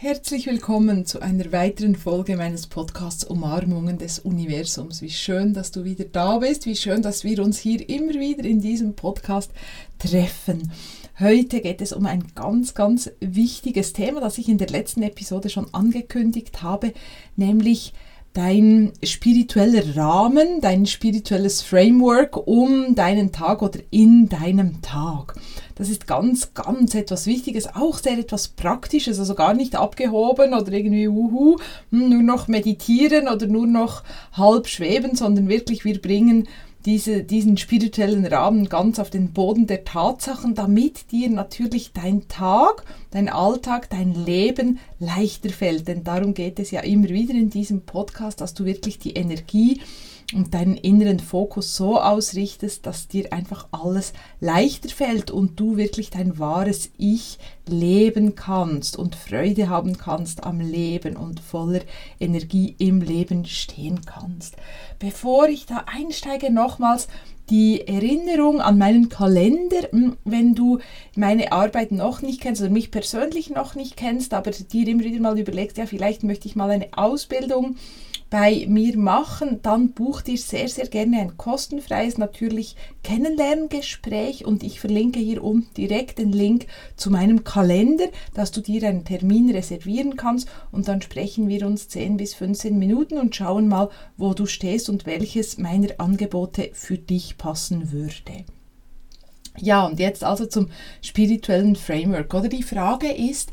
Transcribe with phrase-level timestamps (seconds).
[0.00, 5.02] Herzlich willkommen zu einer weiteren Folge meines Podcasts Umarmungen des Universums.
[5.02, 8.44] Wie schön, dass du wieder da bist, wie schön, dass wir uns hier immer wieder
[8.44, 9.50] in diesem Podcast
[9.98, 10.70] treffen.
[11.18, 15.50] Heute geht es um ein ganz, ganz wichtiges Thema, das ich in der letzten Episode
[15.50, 16.92] schon angekündigt habe,
[17.34, 17.92] nämlich
[18.38, 25.34] dein spiritueller Rahmen, dein spirituelles Framework um deinen Tag oder in deinem Tag.
[25.74, 30.70] Das ist ganz, ganz etwas Wichtiges, auch sehr etwas Praktisches, also gar nicht abgehoben oder
[30.70, 31.56] irgendwie uhu,
[31.90, 36.46] hm, nur noch meditieren oder nur noch halb schweben, sondern wirklich wir bringen
[36.84, 42.84] diese, diesen spirituellen Rahmen ganz auf den Boden der Tatsachen, damit dir natürlich dein Tag,
[43.10, 45.88] dein Alltag, dein Leben leichter fällt.
[45.88, 49.80] Denn darum geht es ja immer wieder in diesem Podcast, dass du wirklich die Energie
[50.34, 56.10] und deinen inneren Fokus so ausrichtest, dass dir einfach alles leichter fällt und du wirklich
[56.10, 61.80] dein wahres Ich leben kannst und Freude haben kannst am Leben und voller
[62.20, 64.56] Energie im Leben stehen kannst.
[64.98, 67.08] Bevor ich da einsteige, nochmals
[67.48, 70.80] die Erinnerung an meinen Kalender, hm, wenn du
[71.16, 75.20] meine Arbeit noch nicht kennst oder mich persönlich noch nicht kennst, aber dir immer wieder
[75.20, 77.76] mal überlegst, ja, vielleicht möchte ich mal eine Ausbildung
[78.30, 84.80] bei mir machen, dann buch dir sehr, sehr gerne ein kostenfreies, natürlich Kennenlerngespräch und ich
[84.80, 90.16] verlinke hier unten direkt den Link zu meinem Kalender, dass du dir einen Termin reservieren
[90.16, 94.46] kannst und dann sprechen wir uns 10 bis 15 Minuten und schauen mal, wo du
[94.46, 98.44] stehst und welches meiner Angebote für dich passen würde.
[99.60, 100.68] Ja, und jetzt also zum
[101.02, 102.32] spirituellen Framework.
[102.32, 103.50] Oder die Frage ist,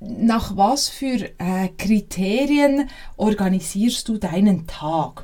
[0.00, 5.22] nach was für äh, Kriterien organisierst du deinen Tag?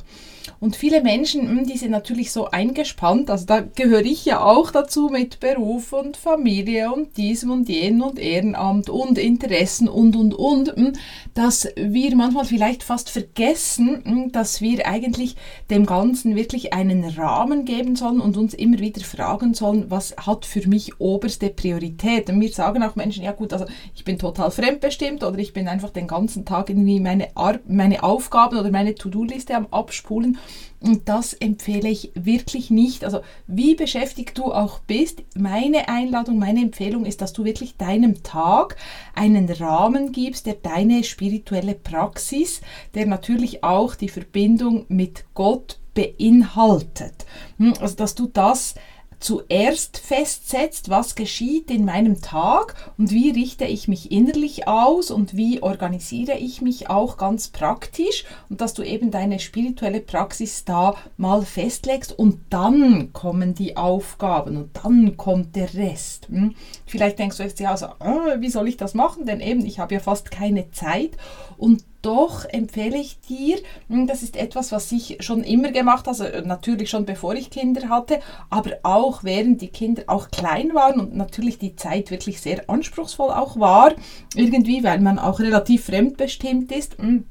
[0.62, 4.70] Und viele Menschen, hm, die sind natürlich so eingespannt, also da gehöre ich ja auch
[4.70, 10.34] dazu mit Beruf und Familie und diesem und jenem und Ehrenamt und Interessen und und
[10.34, 10.92] und, hm,
[11.34, 15.34] dass wir manchmal vielleicht fast vergessen, hm, dass wir eigentlich
[15.68, 20.46] dem Ganzen wirklich einen Rahmen geben sollen und uns immer wieder fragen sollen, was hat
[20.46, 22.30] für mich oberste Priorität.
[22.30, 23.64] Und mir sagen auch Menschen, ja gut, also
[23.96, 28.04] ich bin total fremdbestimmt oder ich bin einfach den ganzen Tag irgendwie meine, Ar meine
[28.04, 30.38] Aufgaben oder meine To-Do-Liste am Abspulen
[30.80, 33.04] und das empfehle ich wirklich nicht.
[33.04, 38.22] Also wie beschäftigt du auch bist, meine Einladung, meine Empfehlung ist, dass du wirklich deinem
[38.22, 38.76] Tag
[39.14, 42.60] einen Rahmen gibst, der deine spirituelle Praxis,
[42.94, 47.26] der natürlich auch die Verbindung mit Gott beinhaltet.
[47.58, 48.74] Hm, also dass du das
[49.22, 55.36] zuerst festsetzt, was geschieht in meinem Tag und wie richte ich mich innerlich aus und
[55.36, 60.94] wie organisiere ich mich auch ganz praktisch und dass du eben deine spirituelle Praxis da
[61.16, 66.28] mal festlegst und dann kommen die Aufgaben und dann kommt der Rest.
[66.28, 66.54] Hm?
[66.84, 69.24] Vielleicht denkst du jetzt ja, also, äh, wie soll ich das machen?
[69.24, 71.12] Denn eben, ich habe ja fast keine Zeit
[71.56, 73.58] und doch empfehle ich dir,
[73.88, 77.34] hm, das ist etwas, was ich schon immer gemacht habe, also äh, natürlich schon bevor
[77.34, 78.20] ich Kinder hatte,
[78.50, 83.30] aber auch während die Kinder auch klein waren und natürlich die Zeit wirklich sehr anspruchsvoll
[83.30, 83.94] auch war,
[84.34, 86.98] irgendwie, weil man auch relativ fremdbestimmt ist.
[86.98, 87.24] Hm,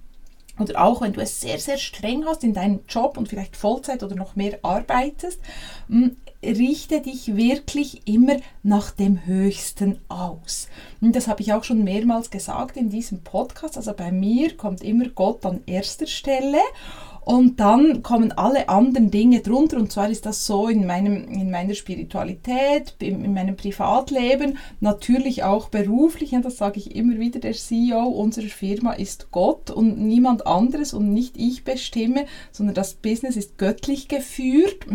[0.60, 4.04] oder auch wenn du es sehr, sehr streng hast in deinem Job und vielleicht Vollzeit
[4.04, 5.40] oder noch mehr arbeitest,
[5.88, 10.68] hm, richte dich wirklich immer nach dem Höchsten aus.
[11.00, 13.78] Und das habe ich auch schon mehrmals gesagt in diesem Podcast.
[13.78, 16.60] Also bei mir kommt immer Gott an erster Stelle
[17.24, 19.78] und dann kommen alle anderen Dinge drunter.
[19.78, 25.70] Und zwar ist das so in, meinem, in meiner Spiritualität, in meinem Privatleben, natürlich auch
[25.70, 26.34] beruflich.
[26.34, 30.94] Und das sage ich immer wieder, der CEO unserer Firma ist Gott und niemand anderes
[30.94, 34.88] und nicht ich bestimme, sondern das Business ist göttlich geführt.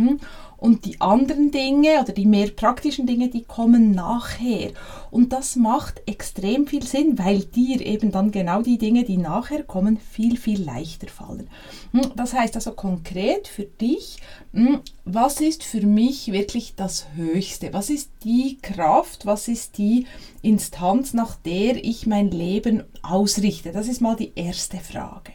[0.67, 4.73] Und die anderen Dinge oder die mehr praktischen Dinge, die kommen nachher.
[5.13, 9.63] Und das macht extrem viel Sinn, weil dir eben dann genau die Dinge, die nachher
[9.63, 11.49] kommen, viel, viel leichter fallen.
[11.93, 14.19] Hm, das heißt also konkret für dich,
[14.53, 17.73] hm, was ist für mich wirklich das Höchste?
[17.73, 19.25] Was ist die Kraft?
[19.25, 20.09] Was ist die
[20.43, 23.71] Instanz, nach der ich mein Leben ausrichte?
[23.71, 25.31] Das ist mal die erste Frage.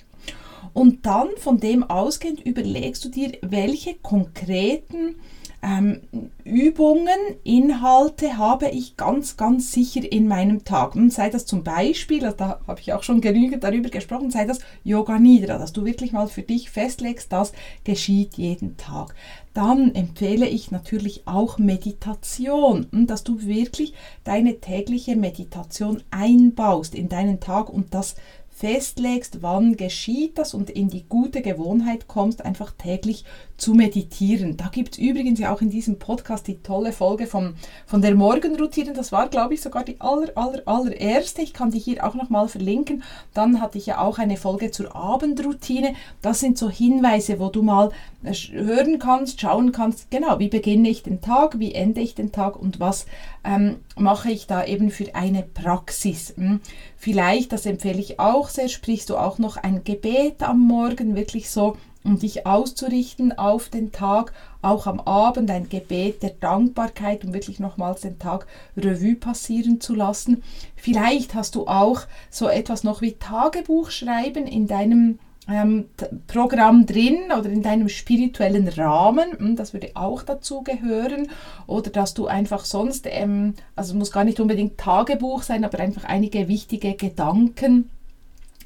[0.74, 5.16] Und dann von dem ausgehend überlegst du dir, welche konkreten
[5.64, 6.02] ähm,
[6.44, 10.96] Übungen, Inhalte habe ich ganz, ganz sicher in meinem Tag.
[10.96, 14.46] Und sei das zum Beispiel, also da habe ich auch schon genügend darüber gesprochen, sei
[14.46, 17.54] das Yoga Nidra, dass du wirklich mal für dich festlegst, das
[17.84, 19.14] geschieht jeden Tag.
[19.54, 27.40] Dann empfehle ich natürlich auch Meditation, dass du wirklich deine tägliche Meditation einbaust in deinen
[27.40, 28.16] Tag und das
[28.62, 33.26] festlegst, wann geschieht das und in die gute Gewohnheit kommst, einfach täglich
[33.58, 34.56] zu meditieren.
[34.56, 37.56] Da gibt es übrigens ja auch in diesem Podcast die tolle Folge vom,
[37.88, 38.94] von der Morgenroutine.
[38.94, 41.42] Das war, glaube ich, sogar die aller, aller, allererste.
[41.42, 43.02] Ich kann die hier auch nochmal verlinken.
[43.34, 45.96] Dann hatte ich ja auch eine Folge zur Abendroutine.
[46.22, 47.90] Das sind so Hinweise, wo du mal
[48.24, 52.32] äh, hören kannst, schauen kannst, genau, wie beginne ich den Tag, wie ende ich den
[52.32, 53.08] Tag und was
[53.44, 56.34] ähm, mache ich da eben für eine Praxis.
[56.36, 56.60] Hm?
[56.98, 61.50] Vielleicht, das empfehle ich auch sehr, sprichst du auch noch ein Gebet am Morgen, wirklich
[61.50, 67.34] so um dich auszurichten auf den Tag, auch am Abend ein Gebet der Dankbarkeit, um
[67.34, 70.44] wirklich nochmals den Tag Revue passieren zu lassen.
[70.76, 75.20] Vielleicht hast du auch so etwas noch wie Tagebuch schreiben in deinem
[75.50, 75.86] ähm,
[76.28, 81.30] Programm drin oder in deinem spirituellen Rahmen, hm, das würde auch dazu gehören,
[81.68, 86.04] oder dass du einfach sonst, ähm, also muss gar nicht unbedingt Tagebuch sein, aber einfach
[86.04, 87.90] einige wichtige Gedanken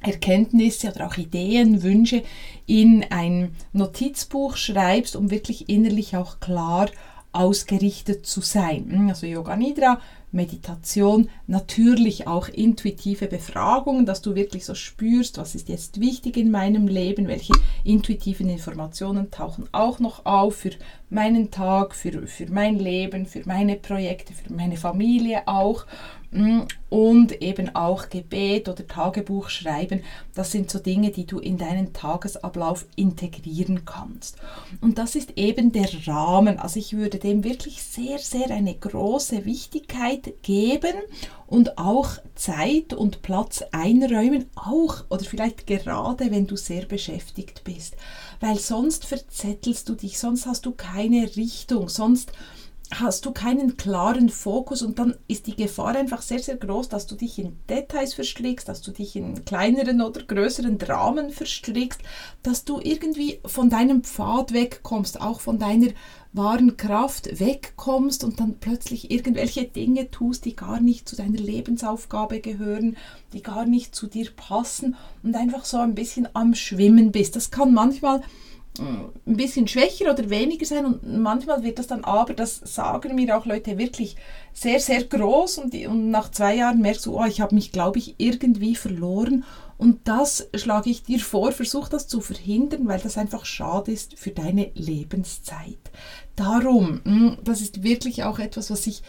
[0.06, 2.24] Erkenntnisse oder auch Ideen, Wünsche
[2.66, 6.90] in ein Notizbuch schreibst, um wirklich innerlich auch klar
[7.36, 8.88] ausgerichtet zu sein.
[8.90, 10.00] Hm, also Yoga Nidra,
[10.32, 16.52] Meditation, natürlich auch intuitive Befragungen, dass du wirklich so spürst, was ist jetzt wichtig in
[16.52, 17.54] meinem Leben, welche
[17.84, 20.72] intuitiven Informationen tauchen auch noch auf für
[21.10, 25.86] meinen Tag, für, für mein Leben, für meine Projekte, für meine Familie auch.
[26.36, 30.02] Mm, und eben auch Gebet oder Tagebuch schreiben.
[30.34, 34.38] Das sind so Dinge, die du in deinen Tagesablauf integrieren kannst.
[34.82, 36.60] Und das ist eben der Rahmen.
[36.60, 40.96] Also ich würde dem wirklich sehr, sehr eine große Wichtigkeit geben
[41.48, 47.96] und auch Zeit und Platz einräumen, auch oder vielleicht gerade, wenn du sehr beschäftigt bist.
[48.42, 52.34] Weil sonst verzettelst du dich, sonst hast du keine Richtung, sonst
[52.92, 57.08] hast du keinen klaren Fokus und dann ist die Gefahr einfach sehr, sehr groß, dass
[57.08, 62.02] du dich in Details verstrickst, dass du dich in kleineren oder größeren Dramen verstrickst,
[62.44, 65.90] dass du irgendwie von deinem Pfad wegkommst, auch von deiner
[66.34, 72.42] wahren Kraft wegkommst und dann plötzlich irgendwelche Dinge tust, die gar nicht zu deiner Lebensaufgabe
[72.42, 72.98] gehören,
[73.34, 77.36] die gar nicht zu dir passen und einfach so ein bisschen am Schwimmen bist.
[77.36, 78.22] Das kann manchmal
[78.80, 80.86] ein bisschen schwächer oder weniger sein.
[80.86, 84.16] Und manchmal wird das dann aber, das sagen mir auch Leute wirklich
[84.54, 85.60] sehr, sehr groß.
[85.60, 89.44] Und, und nach zwei Jahren merkst du, oh, ich habe mich, glaube ich, irgendwie verloren.
[89.78, 94.18] Und das schlage ich dir vor, versuch das zu verhindern, weil das einfach schade ist
[94.18, 95.80] für deine Lebenszeit.
[96.36, 99.04] Darum, hm, das ist wirklich auch etwas, was ich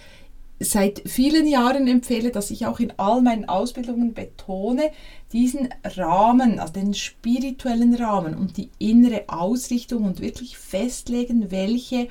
[0.59, 4.91] seit vielen Jahren empfehle, dass ich auch in all meinen Ausbildungen betone,
[5.33, 12.09] diesen Rahmen, also den spirituellen Rahmen und die innere Ausrichtung und wirklich festlegen, welche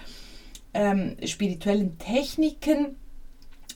[0.74, 2.98] ähm, spirituellen Techniken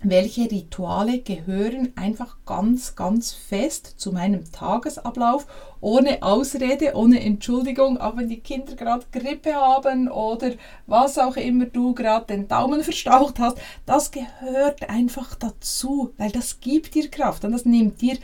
[0.01, 5.45] welche Rituale gehören einfach ganz, ganz fest zu meinem Tagesablauf,
[5.81, 10.51] ohne Ausrede, ohne Entschuldigung, auch wenn die Kinder gerade Grippe haben oder
[10.87, 16.59] was auch immer du gerade den Daumen verstaucht hast, das gehört einfach dazu, weil das
[16.61, 18.17] gibt dir Kraft und das nimmt dir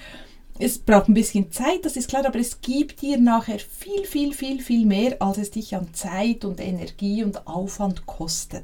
[0.57, 4.33] es braucht ein bisschen Zeit, das ist klar, aber es gibt dir nachher viel, viel,
[4.33, 8.63] viel, viel mehr, als es dich an Zeit und Energie und Aufwand kostet.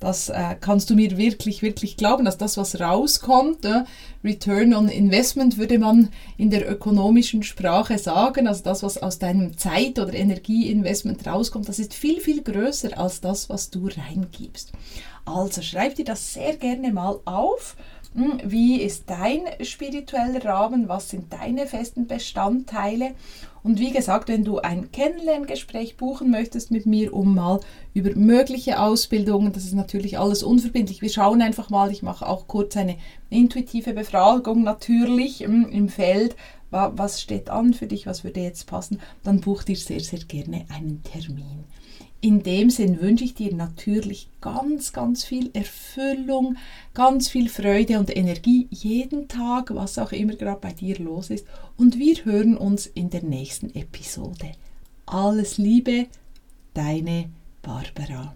[0.00, 3.84] Das äh, kannst du mir wirklich, wirklich glauben, dass das, was rauskommt, äh,
[4.24, 9.58] Return on Investment würde man in der ökonomischen Sprache sagen, also das, was aus deinem
[9.58, 14.72] Zeit- oder Energieinvestment rauskommt, das ist viel, viel größer als das, was du reingibst.
[15.26, 17.76] Also schreib dir das sehr gerne mal auf
[18.44, 20.88] wie ist dein spiritueller Rahmen?
[20.88, 23.14] Was sind deine festen Bestandteile?
[23.62, 27.60] Und wie gesagt, wenn du ein Kennenlerngespräch buchen möchtest mit mir, um mal
[27.94, 31.02] über mögliche Ausbildungen, das ist natürlich alles unverbindlich.
[31.02, 32.96] Wir schauen einfach mal, ich mache auch kurz eine
[33.28, 36.36] intuitive Befragung natürlich hm, im Feld.
[36.70, 38.06] Was steht an für dich?
[38.06, 39.00] Was würde jetzt passen?
[39.24, 41.64] Dann buch dir sehr, sehr gerne einen Termin.
[42.20, 46.56] In dem Sinn wünsche ich dir natürlich ganz, ganz viel Erfüllung,
[46.94, 51.46] ganz viel Freude und Energie jeden Tag, was auch immer gerade bei dir los ist.
[51.76, 54.52] Und wir hören uns in der nächsten Episode.
[55.04, 56.06] Alles Liebe,
[56.74, 57.28] deine
[57.62, 58.34] Barbara.